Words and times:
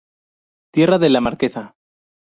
Tierra 0.73 0.97
de 0.97 1.11
la 1.11 1.21
Marquesa. 1.21 1.75